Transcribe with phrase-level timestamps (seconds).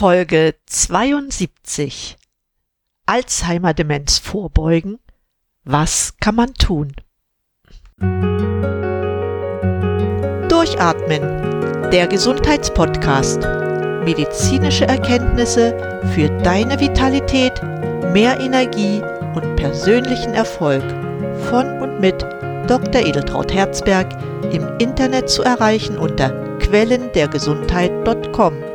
[0.00, 2.16] Folge 72
[3.04, 4.98] Alzheimer-Demenz vorbeugen.
[5.64, 6.94] Was kann man tun?
[10.48, 11.20] Durchatmen,
[11.90, 13.42] der Gesundheitspodcast.
[14.02, 15.76] Medizinische Erkenntnisse
[16.14, 17.62] für deine Vitalität,
[18.14, 19.02] mehr Energie
[19.34, 20.82] und persönlichen Erfolg
[21.50, 22.22] von und mit
[22.68, 23.02] Dr.
[23.02, 24.06] Edeltraut Herzberg
[24.50, 28.69] im Internet zu erreichen unter quellendergesundheit.com.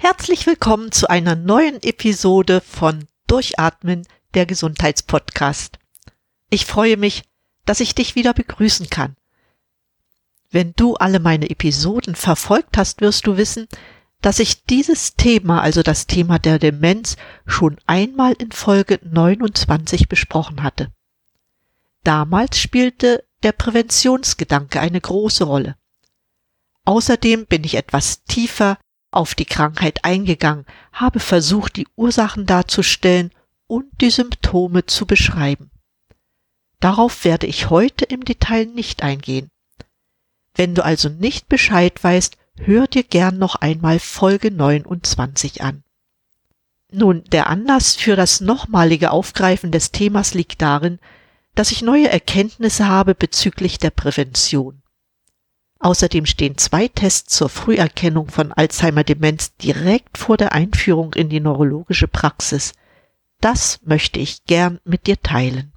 [0.00, 5.80] Herzlich willkommen zu einer neuen Episode von Durchatmen, der Gesundheitspodcast.
[6.50, 7.24] Ich freue mich,
[7.66, 9.16] dass ich dich wieder begrüßen kann.
[10.52, 13.66] Wenn du alle meine Episoden verfolgt hast, wirst du wissen,
[14.22, 20.62] dass ich dieses Thema, also das Thema der Demenz, schon einmal in Folge 29 besprochen
[20.62, 20.92] hatte.
[22.04, 25.74] Damals spielte der Präventionsgedanke eine große Rolle.
[26.84, 28.78] Außerdem bin ich etwas tiefer
[29.10, 33.30] auf die Krankheit eingegangen, habe versucht, die Ursachen darzustellen
[33.66, 35.70] und die Symptome zu beschreiben.
[36.80, 39.50] Darauf werde ich heute im Detail nicht eingehen.
[40.54, 45.82] Wenn du also nicht Bescheid weißt, hör dir gern noch einmal Folge 29 an.
[46.90, 50.98] Nun, der Anlass für das nochmalige Aufgreifen des Themas liegt darin,
[51.54, 54.82] dass ich neue Erkenntnisse habe bezüglich der Prävention.
[55.80, 62.08] Außerdem stehen zwei Tests zur Früherkennung von Alzheimer-Demenz direkt vor der Einführung in die neurologische
[62.08, 62.72] Praxis.
[63.40, 65.72] Das möchte ich gern mit dir teilen.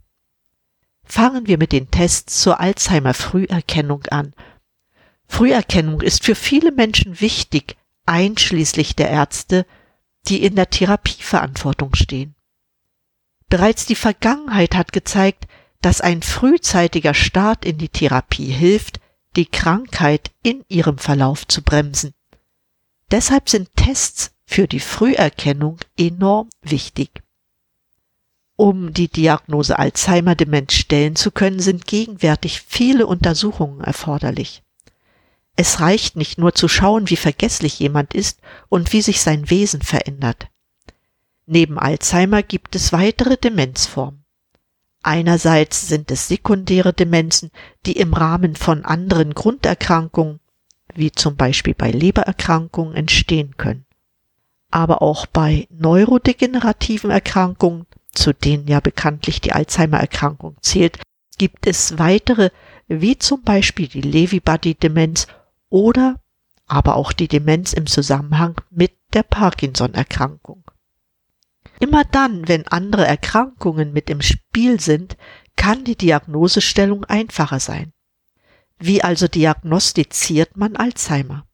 [1.03, 4.33] Fangen wir mit den Tests zur Alzheimer-Früherkennung an.
[5.27, 9.65] Früherkennung ist für viele Menschen wichtig, einschließlich der Ärzte,
[10.27, 12.35] die in der Therapieverantwortung stehen.
[13.49, 15.47] Bereits die Vergangenheit hat gezeigt,
[15.81, 19.00] dass ein frühzeitiger Start in die Therapie hilft,
[19.35, 22.13] die Krankheit in ihrem Verlauf zu bremsen.
[23.11, 27.21] Deshalb sind Tests für die Früherkennung enorm wichtig.
[28.55, 34.61] Um die Diagnose Alzheimer-Demenz stellen zu können, sind gegenwärtig viele Untersuchungen erforderlich.
[35.55, 38.39] Es reicht nicht nur zu schauen, wie vergesslich jemand ist
[38.69, 40.47] und wie sich sein Wesen verändert.
[41.45, 44.20] Neben Alzheimer gibt es weitere Demenzformen.
[45.03, 47.51] Einerseits sind es sekundäre Demenzen,
[47.85, 50.39] die im Rahmen von anderen Grunderkrankungen,
[50.93, 53.85] wie zum Beispiel bei Lebererkrankungen, entstehen können.
[54.69, 60.99] Aber auch bei neurodegenerativen Erkrankungen, zu denen ja bekanntlich die Alzheimer-Erkrankung zählt,
[61.37, 62.51] gibt es weitere,
[62.87, 65.27] wie zum Beispiel die Lewy-Body-Demenz
[65.69, 66.19] oder
[66.67, 70.63] aber auch die Demenz im Zusammenhang mit der Parkinson-Erkrankung.
[71.81, 75.17] Immer dann, wenn andere Erkrankungen mit im Spiel sind,
[75.55, 77.91] kann die Diagnosestellung einfacher sein.
[78.77, 81.47] Wie also diagnostiziert man Alzheimer?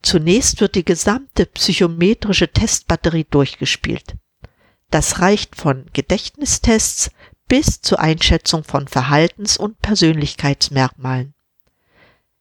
[0.00, 4.16] Zunächst wird die gesamte psychometrische Testbatterie durchgespielt.
[4.88, 7.10] Das reicht von Gedächtnistests
[7.48, 11.34] bis zur Einschätzung von Verhaltens- und Persönlichkeitsmerkmalen.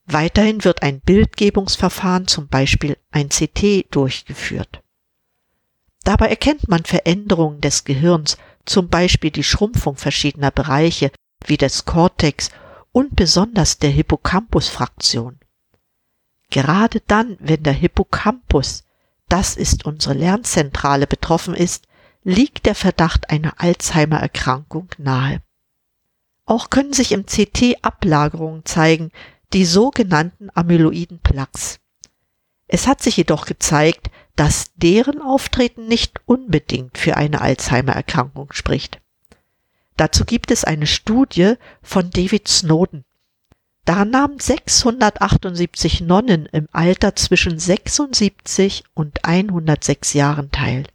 [0.06, 4.82] Weiterhin wird ein Bildgebungsverfahren, zum Beispiel ein CT, durchgeführt.
[6.04, 11.12] Dabei erkennt man Veränderungen des Gehirns, zum Beispiel die Schrumpfung verschiedener Bereiche
[11.46, 12.50] wie des Cortex
[12.92, 15.40] und besonders der Hippocampus-Fraktion.
[16.50, 18.86] Gerade dann, wenn der Hippocampus,
[19.28, 21.86] das ist unsere Lernzentrale, betroffen ist,
[22.24, 25.42] liegt der Verdacht einer Alzheimer-Erkrankung nahe.
[26.46, 29.12] Auch können sich im CT Ablagerungen zeigen,
[29.54, 31.80] die sogenannten amyloiden Plaques.
[32.68, 34.10] Es hat sich jedoch gezeigt,
[34.40, 39.02] dass deren Auftreten nicht unbedingt für eine Alzheimer-Erkrankung spricht.
[39.98, 43.04] Dazu gibt es eine Studie von David Snowden.
[43.84, 50.86] Da nahmen 678 Nonnen im Alter zwischen 76 und 106 Jahren teil.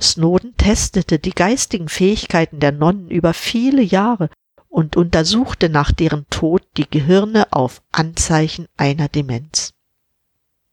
[0.00, 4.30] Snowden testete die geistigen Fähigkeiten der Nonnen über viele Jahre
[4.68, 9.74] und untersuchte nach deren Tod die Gehirne auf Anzeichen einer Demenz.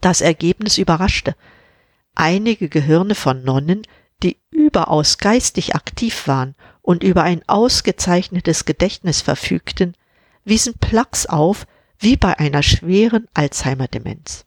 [0.01, 1.35] Das Ergebnis überraschte
[2.19, 3.87] einige Gehirne von Nonnen,
[4.21, 9.95] die überaus geistig aktiv waren und über ein ausgezeichnetes Gedächtnis verfügten,
[10.43, 11.65] wiesen Plaques auf
[11.97, 14.45] wie bei einer schweren Alzheimer-Demenz.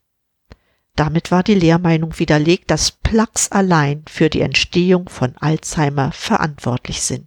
[0.96, 7.26] Damit war die Lehrmeinung widerlegt, dass Plaques allein für die Entstehung von Alzheimer verantwortlich sind.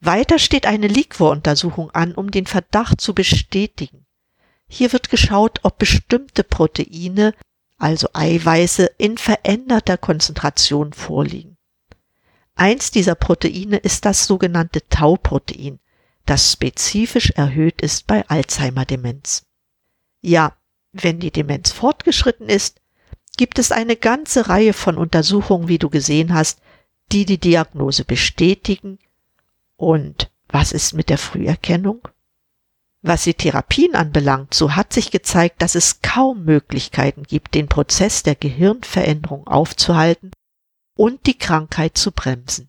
[0.00, 4.04] Weiter steht eine Liquor-Untersuchung an, um den Verdacht zu bestätigen.
[4.68, 7.34] Hier wird geschaut, ob bestimmte Proteine
[7.80, 11.56] also Eiweiße, in veränderter Konzentration vorliegen.
[12.54, 15.80] Eins dieser Proteine ist das sogenannte Tau-Protein,
[16.26, 19.46] das spezifisch erhöht ist bei Alzheimer-Demenz.
[20.20, 20.54] Ja,
[20.92, 22.80] Wenn die Demenz fortgeschritten ist,
[23.36, 26.60] gibt es eine ganze Reihe von Untersuchungen, wie du gesehen hast,
[27.12, 28.98] die die Diagnose bestätigen.
[29.76, 32.08] Und was ist mit der Früherkennung?
[33.02, 38.22] Was die Therapien anbelangt, so hat sich gezeigt, dass es kaum Möglichkeiten gibt, den Prozess
[38.22, 40.32] der Gehirnveränderung aufzuhalten
[40.94, 42.68] und die Krankheit zu bremsen.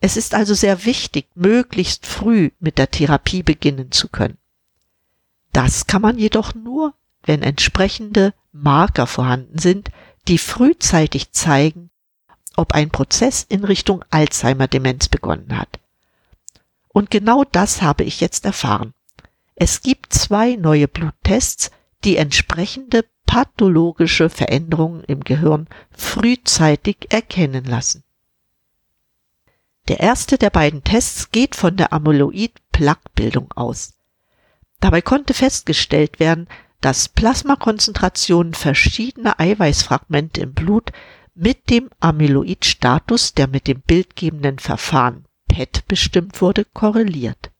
[0.00, 4.38] Es ist also sehr wichtig, möglichst früh mit der Therapie beginnen zu können.
[5.52, 9.90] Das kann man jedoch nur, wenn entsprechende Marker vorhanden sind,
[10.28, 11.90] die frühzeitig zeigen,
[12.56, 15.78] ob ein Prozess in Richtung Alzheimer-Demenz begonnen hat.
[16.88, 18.94] Und genau das habe ich jetzt erfahren.
[19.58, 21.70] Es gibt zwei neue Bluttests,
[22.04, 28.04] die entsprechende pathologische Veränderungen im Gehirn frühzeitig erkennen lassen.
[29.88, 33.94] Der erste der beiden Tests geht von der Amyloid-Plaquebildung aus.
[34.80, 36.48] Dabei konnte festgestellt werden,
[36.82, 40.92] dass Plasmakonzentrationen verschiedener Eiweißfragmente im Blut
[41.34, 47.50] mit dem Amyloid-Status, der mit dem bildgebenden Verfahren PET bestimmt wurde, korreliert.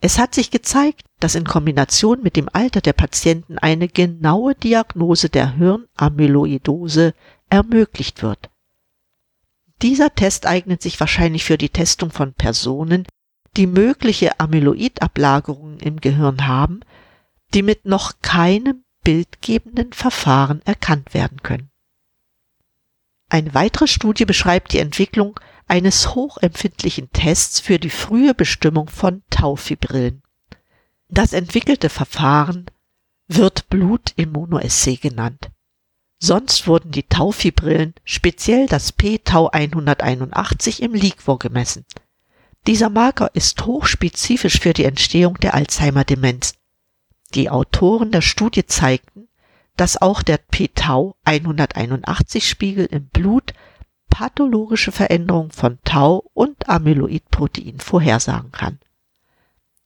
[0.00, 5.28] Es hat sich gezeigt, dass in Kombination mit dem Alter der Patienten eine genaue Diagnose
[5.28, 7.14] der Hirnamyloidose
[7.50, 8.50] ermöglicht wird.
[9.82, 13.06] Dieser Test eignet sich wahrscheinlich für die Testung von Personen,
[13.56, 16.80] die mögliche Amyloidablagerungen im Gehirn haben,
[17.54, 21.70] die mit noch keinem bildgebenden Verfahren erkannt werden können.
[23.30, 30.22] Eine weitere Studie beschreibt die Entwicklung eines hochempfindlichen Tests für die frühe Bestimmung von Taufibrillen.
[31.08, 32.66] Das entwickelte Verfahren
[33.28, 35.50] wird Blutimmunoassay genannt.
[36.18, 41.84] Sonst wurden die Taufibrillen, speziell das p-Tau 181 im Liquor gemessen.
[42.66, 46.54] Dieser Marker ist hochspezifisch für die Entstehung der Alzheimer-Demenz.
[47.34, 49.28] Die Autoren der Studie zeigten,
[49.76, 53.52] dass auch der p-Tau 181 Spiegel im Blut
[54.10, 58.78] pathologische Veränderungen von Tau und Amyloidprotein vorhersagen kann.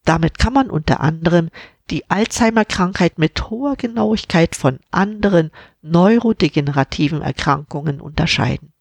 [0.04, 1.50] Damit kann man unter anderem
[1.90, 5.50] die Alzheimer-Krankheit mit hoher Genauigkeit von anderen
[5.82, 8.72] neurodegenerativen Erkrankungen unterscheiden.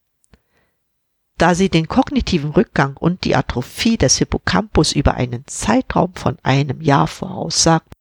[1.38, 6.82] Da sie den kognitiven Rückgang und die Atrophie des Hippocampus über einen Zeitraum von einem
[6.82, 7.94] Jahr voraussagt,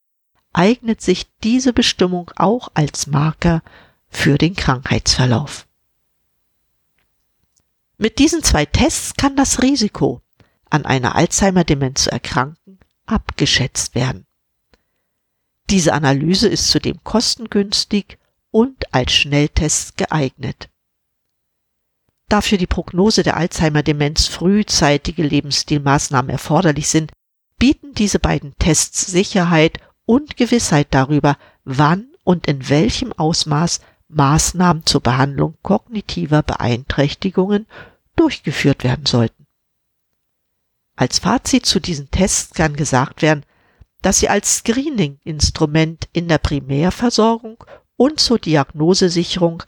[0.52, 3.62] eignet sich diese Bestimmung auch als Marker
[4.08, 5.66] für den Krankheitsverlauf.
[8.02, 10.22] Mit diesen zwei Tests kann das Risiko,
[10.70, 14.24] an einer Alzheimer-Demenz zu erkranken, abgeschätzt werden.
[15.68, 18.16] Diese Analyse ist zudem kostengünstig
[18.50, 20.70] und als Schnelltest geeignet.
[22.30, 27.12] Da für die Prognose der Alzheimer-Demenz frühzeitige Lebensstilmaßnahmen erforderlich sind,
[27.58, 33.80] bieten diese beiden Tests Sicherheit und Gewissheit darüber, wann und in welchem Ausmaß
[34.10, 37.66] Maßnahmen zur Behandlung kognitiver Beeinträchtigungen
[38.16, 39.46] durchgeführt werden sollten.
[40.96, 43.44] Als Fazit zu diesen Tests kann gesagt werden,
[44.02, 47.64] dass sie als Screening-Instrument in der Primärversorgung
[47.96, 49.62] und zur Diagnosesicherung,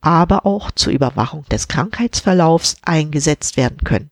[0.00, 4.10] aber auch zur Überwachung des Krankheitsverlaufs eingesetzt werden können.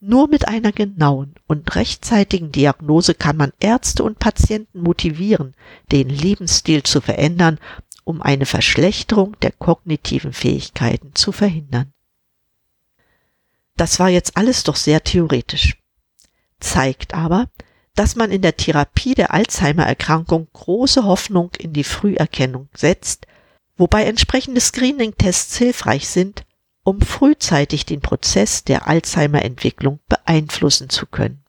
[0.00, 5.54] Nur mit einer genauen und rechtzeitigen Diagnose kann man Ärzte und Patienten motivieren,
[5.90, 7.58] den Lebensstil zu verändern,
[8.04, 11.92] um eine Verschlechterung der kognitiven Fähigkeiten zu verhindern.
[13.76, 15.76] Das war jetzt alles doch sehr theoretisch,
[16.60, 17.48] zeigt aber,
[17.94, 23.26] dass man in der Therapie der Alzheimer-Erkrankung große Hoffnung in die Früherkennung setzt,
[23.76, 26.44] wobei entsprechende Screening-Tests hilfreich sind,
[26.82, 31.43] um frühzeitig den Prozess der Alzheimer-Entwicklung beeinflussen zu können.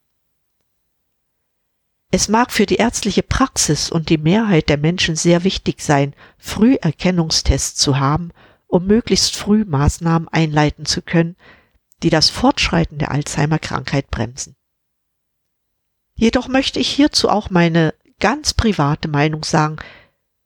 [2.15, 7.75] Es mag für die ärztliche Praxis und die Mehrheit der Menschen sehr wichtig sein, Früherkennungstests
[7.77, 8.31] zu haben,
[8.67, 11.36] um möglichst früh Maßnahmen einleiten zu können,
[12.03, 14.55] die das Fortschreiten der Alzheimer-Krankheit bremsen.
[16.13, 19.75] Jedoch möchte ich hierzu auch meine ganz private Meinung sagen,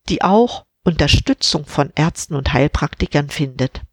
[0.09, 3.83] die auch Unterstützung von Ärzten und Heilpraktikern findet.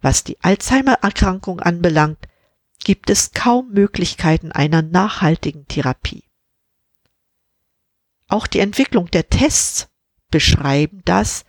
[0.00, 2.28] Was die Alzheimer-Erkrankung anbelangt,
[2.84, 6.25] gibt es kaum Möglichkeiten einer nachhaltigen Therapie.
[8.28, 9.88] Auch die Entwicklung der Tests
[10.30, 11.44] beschreiben das,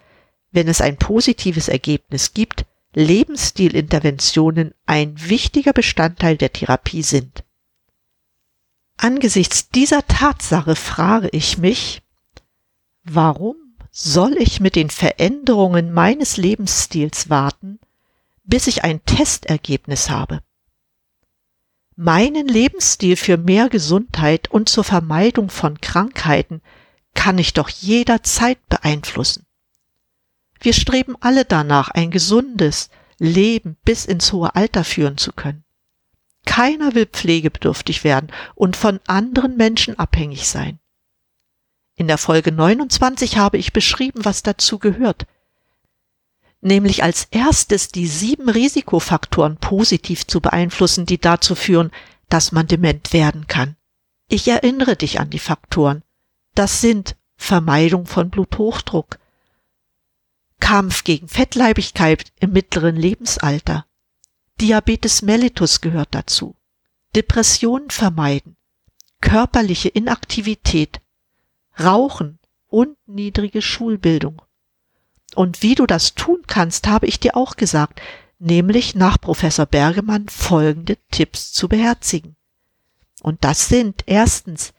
[0.52, 7.44] wenn es ein positives Ergebnis gibt, Lebensstilinterventionen ein wichtiger Bestandteil der Therapie sind.
[8.98, 12.02] Angesichts dieser Tatsache frage ich mich,
[13.04, 13.56] warum
[13.92, 17.80] soll ich mit den Veränderungen meines Lebensstils warten,
[18.44, 20.42] bis ich ein Testergebnis habe?
[22.00, 26.62] Meinen Lebensstil für mehr Gesundheit und zur Vermeidung von Krankheiten
[27.16, 29.48] kann ich doch jederzeit beeinflussen.
[30.62, 35.64] Wir streben alle danach, ein gesundes Leben bis ins hohe Alter führen zu können.
[36.46, 40.78] Keiner will pflegebedürftig werden und von anderen Menschen abhängig sein.
[41.96, 45.26] In der Folge 29 habe ich beschrieben, was dazu gehört.
[46.62, 51.92] Nämlich als erstes die sieben Risikofaktoren positiv zu beeinflussen, die dazu führen,
[52.30, 53.76] dass man dement werden kann.
[54.28, 56.04] Ich erinnere dich an die Faktoren.
[56.56, 59.20] Das sind Vermeidung von Bluthochdruck,
[60.60, 63.86] Kampf gegen Fettleibigkeit im mittleren Lebensalter.
[64.60, 66.56] Diabetes mellitus gehört dazu.
[67.16, 68.58] Depressionen vermeiden,
[69.22, 71.00] körperliche Inaktivität,
[71.80, 74.42] Rauchen und niedrige Schulbildung.
[75.38, 78.02] Und wie du das tun kannst, habe ich dir auch gesagt,
[78.40, 82.36] nämlich nach Professor Bergemann folgende Tipps zu beherzigen.
[83.22, 84.74] Und das sind erstens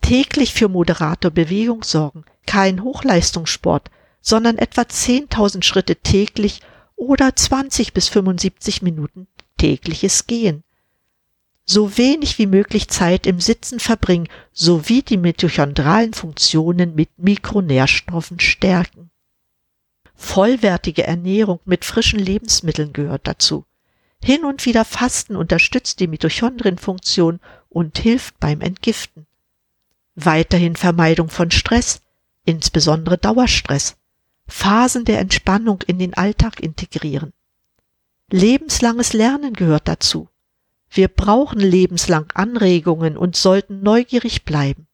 [0.00, 6.60] täglich für moderate Bewegung sorgen, kein Hochleistungssport, sondern etwa 10.000 Schritte täglich
[6.96, 10.64] oder 20 bis 75 Minuten tägliches Gehen.
[11.64, 19.12] So wenig wie möglich Zeit im Sitzen verbringen sowie die mitochondralen Funktionen mit Mikronährstoffen stärken.
[20.22, 23.64] Vollwertige Ernährung mit frischen Lebensmitteln gehört dazu.
[24.22, 29.26] Hin und wieder Fasten unterstützt die Mitochondrienfunktion und hilft beim Entgiften.
[30.14, 32.02] Weiterhin Vermeidung von Stress,
[32.44, 33.96] insbesondere Dauerstress.
[34.46, 37.32] Phasen der Entspannung in den Alltag integrieren.
[38.30, 40.28] Lebenslanges Lernen gehört dazu.
[40.90, 44.86] Wir brauchen lebenslang Anregungen und sollten neugierig bleiben.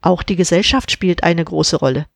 [0.00, 2.06] Auch die Gesellschaft spielt eine große Rolle.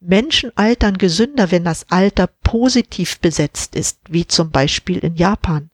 [0.00, 5.70] Menschen altern gesünder, wenn das Alter positiv besetzt ist, wie zum Beispiel in Japan.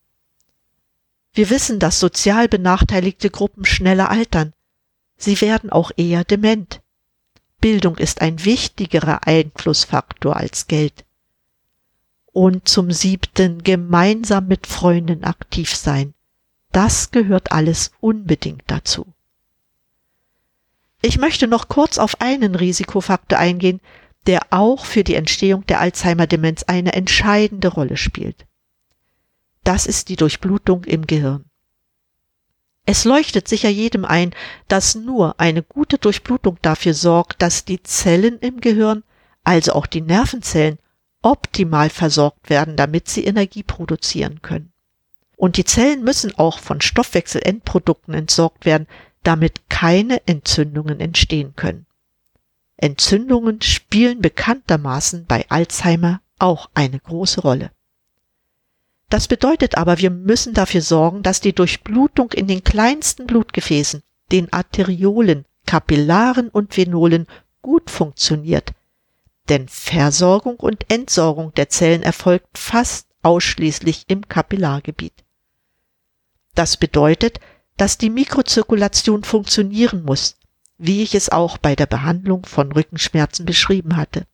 [1.32, 4.52] Wir wissen, dass sozial benachteiligte Gruppen schneller altern.
[5.16, 6.82] Sie werden auch eher dement.
[7.60, 11.04] Bildung ist ein wichtigerer Einflussfaktor als Geld.
[12.32, 16.14] Und zum siebten gemeinsam mit Freunden aktiv sein.
[16.72, 19.06] Das gehört alles unbedingt dazu.
[21.00, 23.80] Ich möchte noch kurz auf einen Risikofaktor eingehen,
[24.26, 28.46] der auch für die Entstehung der Alzheimer-Demenz eine entscheidende Rolle spielt.
[29.64, 31.44] Das ist die Durchblutung im Gehirn.
[32.84, 34.32] Es leuchtet sicher jedem ein,
[34.68, 39.02] dass nur eine gute Durchblutung dafür sorgt, dass die Zellen im Gehirn,
[39.42, 40.78] also auch die Nervenzellen,
[41.20, 44.72] optimal versorgt werden, damit sie Energie produzieren können.
[45.36, 48.86] Und die Zellen müssen auch von Stoffwechselendprodukten entsorgt werden,
[49.24, 51.85] damit keine Entzündungen entstehen können.
[52.76, 57.70] Entzündungen spielen bekanntermaßen bei Alzheimer auch eine große Rolle.
[59.08, 64.02] Das bedeutet aber, wir müssen dafür sorgen, dass die Durchblutung in den kleinsten Blutgefäßen,
[64.32, 67.26] den Arteriolen, Kapillaren und Venolen
[67.62, 68.72] gut funktioniert.
[69.48, 75.12] Denn Versorgung und Entsorgung der Zellen erfolgt fast ausschließlich im Kapillargebiet.
[76.54, 77.38] Das bedeutet,
[77.76, 80.36] dass die Mikrozirkulation funktionieren muss,
[80.78, 84.26] wie ich es auch bei der Behandlung von Rückenschmerzen beschrieben hatte.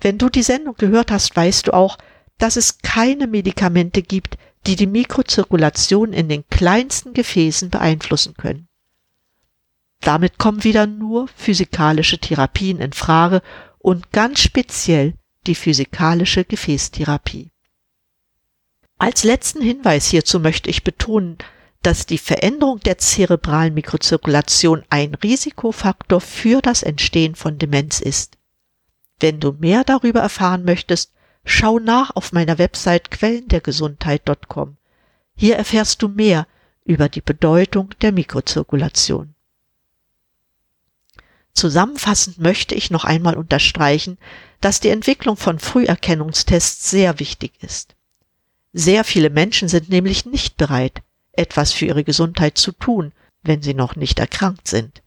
[0.00, 1.98] Wenn du die Sendung gehört hast, weißt du auch,
[2.38, 8.68] dass es keine Medikamente gibt, die die Mikrozirkulation in den kleinsten Gefäßen beeinflussen können.
[10.00, 13.42] Damit kommen wieder nur physikalische Therapien in Frage
[13.78, 15.14] und ganz speziell
[15.46, 17.50] die physikalische Gefäßtherapie.
[18.98, 21.38] Als letzten Hinweis hierzu möchte ich betonen,
[21.82, 28.36] dass die Veränderung der zerebralen Mikrozirkulation ein Risikofaktor für das Entstehen von Demenz ist.
[29.20, 31.12] Wenn du mehr darüber erfahren möchtest,
[31.50, 34.76] Schau nach auf meiner Website quellendergesundheit.com.
[35.34, 36.46] Hier erfährst du mehr
[36.84, 39.34] über die Bedeutung der Mikrozirkulation.
[41.54, 44.18] Zusammenfassend möchte ich noch einmal unterstreichen,
[44.60, 47.96] dass die Entwicklung von Früherkennungstests sehr wichtig ist.
[48.74, 51.02] Sehr viele Menschen sind nämlich nicht bereit,
[51.38, 55.02] etwas für ihre Gesundheit zu tun, wenn sie noch nicht erkrankt sind.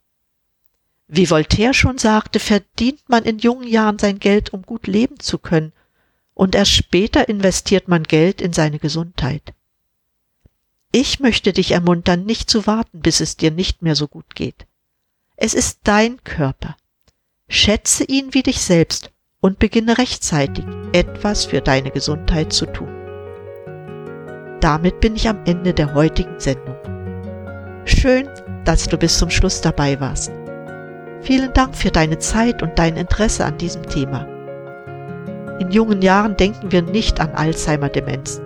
[1.07, 5.37] Wie Voltaire schon sagte, verdient man in jungen Jahren sein Geld, um gut leben zu
[5.37, 5.73] können
[6.33, 9.53] und erst später investiert man Geld in seine Gesundheit.
[10.93, 14.65] Ich möchte dich ermuntern, nicht zu warten, bis es dir nicht mehr so gut geht.
[15.35, 16.77] Es ist dein Körper.
[17.47, 19.11] Schätze ihn wie dich selbst
[19.41, 23.00] und beginne rechtzeitig etwas für deine Gesundheit zu tun.
[24.61, 26.75] Damit bin ich am Ende der heutigen Sendung.
[27.85, 28.29] Schön,
[28.63, 30.31] dass du bis zum Schluss dabei warst.
[31.21, 34.27] Vielen Dank für deine Zeit und dein Interesse an diesem Thema.
[35.59, 38.41] In jungen Jahren denken wir nicht an Alzheimer-Demenz.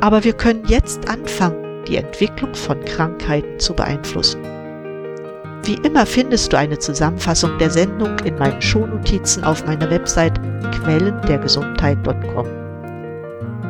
[0.00, 4.40] Aber wir können jetzt anfangen, die Entwicklung von Krankheiten zu beeinflussen.
[5.64, 10.40] Wie immer findest du eine Zusammenfassung der Sendung in meinen Shownotizen auf meiner Website
[10.82, 12.67] quellendergesundheit.com.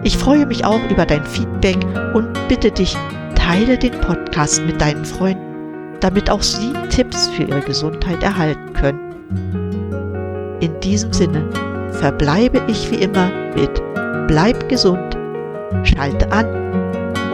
[0.05, 1.79] Ich freue mich auch über dein Feedback
[2.15, 2.97] und bitte dich,
[3.35, 10.57] teile den Podcast mit deinen Freunden, damit auch sie Tipps für ihre Gesundheit erhalten können.
[10.61, 11.49] In diesem Sinne
[11.93, 13.83] verbleibe ich wie immer mit
[14.29, 15.17] Bleib gesund,
[15.83, 16.47] schalte an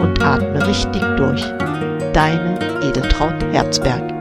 [0.01, 1.43] und atme richtig durch.
[2.13, 4.14] Deine Edeltraut Herzberg.